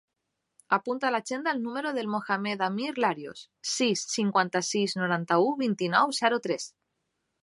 Apunta 0.75 1.07
a 1.07 1.11
l'agenda 1.15 1.51
el 1.55 1.59
número 1.65 1.91
del 1.97 2.07
Mohamed 2.13 2.63
amir 2.67 2.87
Larios: 3.05 3.43
sis, 3.73 4.05
cinquanta-sis, 4.15 4.97
noranta-u, 5.03 5.53
vint-i-nou, 5.65 6.17
zero, 6.21 6.41
tres. 6.49 6.67